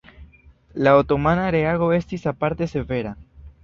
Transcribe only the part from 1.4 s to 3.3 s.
reago estis aparte severa.